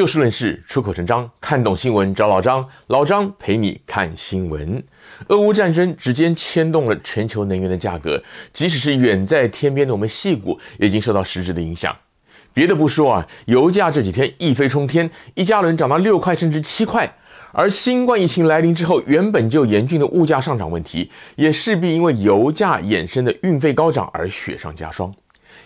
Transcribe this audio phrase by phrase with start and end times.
[0.00, 4.82] 就事论事，出口成章，看懂新闻找老张，老张陪你看新闻。
[5.28, 11.94] 俄乌战争直接牵动了全球能源的价格，即使是远在天边的我们细谷，也已经受到实质的影响。
[12.54, 17.16] 别的不说啊，油价这几天一飞冲天，一加仑涨到六块甚至七块。
[17.52, 25.14] 而新冠疫情来临之后，原本就严峻的物价上涨问题，也势必因为油价衍生的运费高涨而雪上加霜。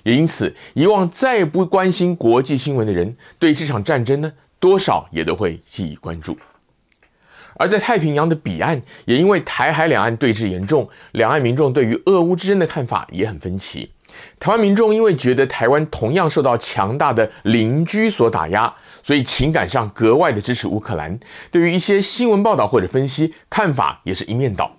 [0.05, 6.39] 也因此，以往再不关心国际新闻的人，对这场战争呢，多少也都会记忆关注。
[7.57, 13.93] 而在太平洋的彼岸，也因为台海两岸对峙严重，两岸民众对于俄乌之争的看法也很分歧。
[14.39, 21.19] 台湾民众因为觉得台湾同样受到强大的邻居所打压，所以情感上格外的支持乌克兰。
[21.51, 24.77] 对于一些新闻报道或者分析，看法也是一面倒。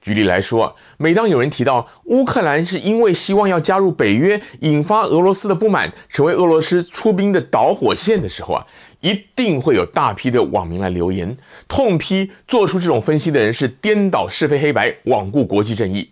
[0.00, 8.66] 举例来说，每当有人提到乌克兰是因为希望要加入北约，引发俄罗斯的不满，成为俄罗斯出兵的导火线的时候啊，
[9.00, 11.36] 一定会有大批的网民来留言，
[11.68, 16.10] 痛批做出这种分析的人是颠倒是非黑白，罔顾国际正义。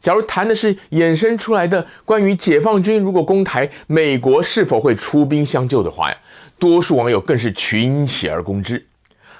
[0.00, 6.16] 假如谈的是衍生出来的关于解放军如果攻台，美国是否会出兵相救的话呀，
[6.58, 8.86] 多数网友更是群起而攻之。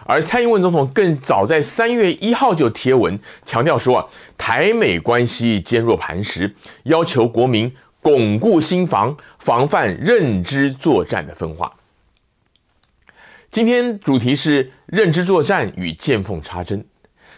[0.06, 11.72] 而蔡英文总统更早在三月一号就贴文强调说啊，台美关系坚若磐石，要求国民巩固心防，防范认知作战的分化。
[13.50, 16.84] 今天主题是认知作战与见缝插针。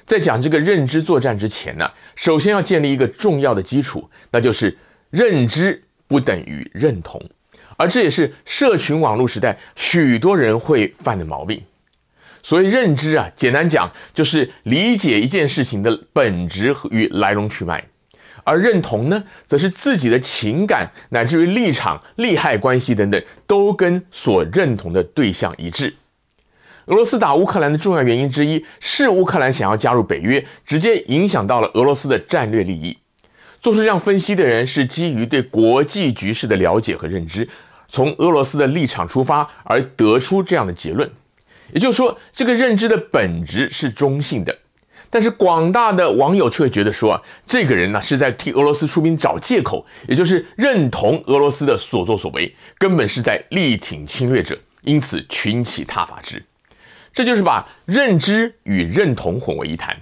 [0.05, 4.77] 在讲这个认知作战之前呢，首先要建立一个重要的基础，那就是
[5.11, 7.20] 认知不等于认同，
[7.77, 11.62] 而这也是社群网络时代许多人会犯的毛病。
[12.47, 17.84] 所谓认知啊，简单讲就是理解一件事情的本质与来龙去脉，
[18.44, 25.97] 而认同呢，则是自己的情感乃至于立场、利害关系等等，都跟所认同的对象一致。
[26.84, 32.97] 俄罗斯打乌克兰的重要原因之一是乌克兰想要加入北约，直接影响到了俄罗斯的战略利益。
[33.60, 37.49] 做出这样分析的人是基于对国际局势的了解和认知，
[37.88, 41.10] 从俄罗斯的立场出发而得出这样的结论。
[41.72, 44.56] 也就是说，这个认知的本质是中性的。
[45.09, 56.44] 但是广大的网友却会觉得说啊，这个人呢是在替俄罗斯出兵找借口，也就是认同俄罗斯的所作所为，根本是在力挺侵略者，因此群起挞伐之。
[57.15, 59.97] 这就是把认知与认同混为一谈，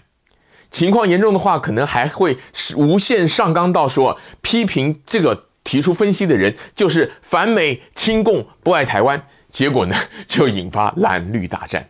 [0.70, 2.38] 情况严重的话，可能还会
[2.74, 9.94] 无限上纲到说，批评这个提出分析的人就是反美亲共不爱台湾，结果呢
[10.26, 11.88] 就引发蓝绿大战。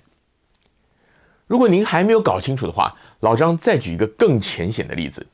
[1.46, 5.26] 如果您还没有搞清楚的话，老张再举一个更浅显的例子：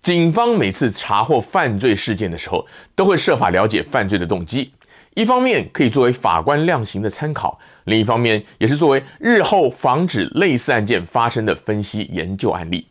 [0.00, 2.64] 警方每次查获犯罪事件的时候，
[2.94, 4.72] 都会设法了解犯罪的动机。
[5.14, 12.86] 一方面可以作为法官量刑的参考，另一方面也是作为日后防止类似案件发生的分析研究案例。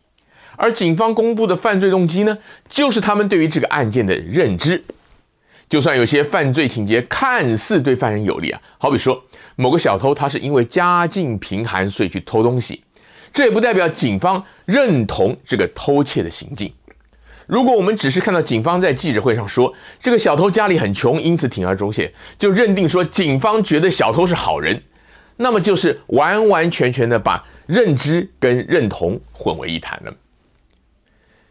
[0.56, 2.36] 而警方公布的犯罪动机呢，
[2.68, 4.84] 就是他们对于这个案件的认知。
[5.74, 9.20] 就算有些犯罪情节看似对犯人有利啊，好比说
[9.56, 12.84] 某个小偷他是因为家境贫寒所以去偷东西，
[13.32, 16.72] 这也不代表警方认同这个偷窃的行径。
[17.48, 24.80] 如果我们只是看到警方在记者会上说这个小偷家里很穷，因此铤而走险，就认定说警方觉得小偷是好人，
[25.38, 30.14] 那么就是完完全全的把认知跟认同混为一谈了。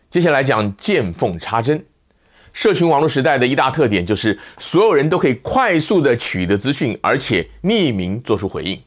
[0.10, 1.84] 接下来讲见缝插针，
[2.54, 8.80] 社群网络时代的一大特点就是所有人都可以快速的取得资讯，而且匿名做出回应，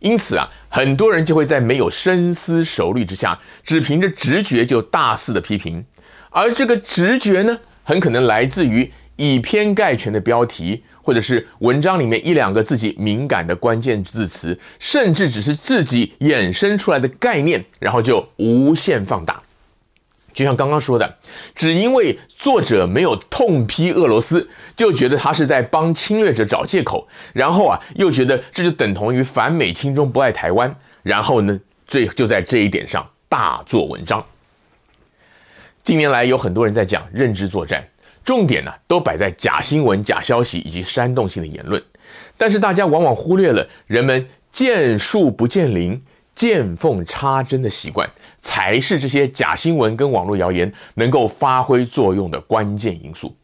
[0.00, 5.84] 因此啊，很多人就会在没有深思熟虑之下，只凭着直觉就大肆的批评。
[6.30, 19.40] 而这个直觉呢，很可能来自于以偏概全的标题，或者是文章里面一两个自己敏感的关键字词，甚至只是自己衍生出来的概念，然后就无限放大。
[20.34, 21.16] 就像刚刚说的，
[21.54, 34.22] 只因为作者没有痛批俄罗斯，就觉得他是在帮侵略者找借口，然后啊，又觉得这就等同于反美亲中不爱台湾，然后呢，最就在这一点上大做文章。
[35.84, 37.86] 近年来有很多人在讲认知作战，
[38.24, 41.82] 重点呢都摆在假新闻、假消息以及煽动性的言论，
[42.36, 46.02] 但是大家往往忽略了人们见树不见林、
[46.34, 48.08] 见缝插针的习惯，
[48.40, 53.36] 才是这些假新闻跟网络谣言能够发挥作用的关键因素。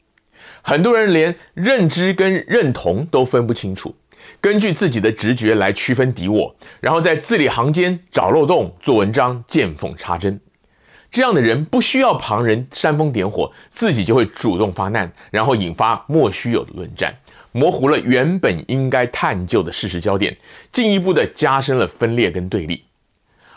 [0.62, 3.94] 很多人连认知跟认同都分不清楚，
[4.40, 10.40] 根据自己的直觉来区分敌我，然后在字里行间找漏洞做文章，见缝插针。
[11.10, 17.18] 这样的人不需要旁人煽风点火，自己就会主动发难，然后引发莫须有的论战，
[17.52, 20.36] 模糊了原本应该探究的事实焦点，
[20.70, 22.84] 进一步的加深了分裂跟对立。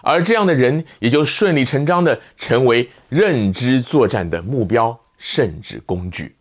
[0.02, 6.36] 而这样的人也就顺理成章的成为认知作战的目标，甚至工具。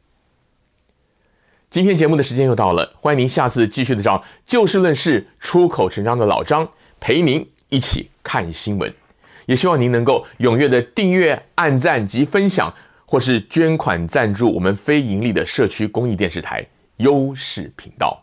[1.71, 6.69] 今天节目的时间又到了，欢迎您下次继续的找就事论事、出口成章的老张
[6.99, 9.02] 陪您一起看新闻。
[9.47, 12.73] 也希望您能够踊跃的订阅、按赞及分享，
[13.05, 16.67] 或是捐款赞助我们非盈利的社区公益电视台
[16.99, 18.22] 优视频道。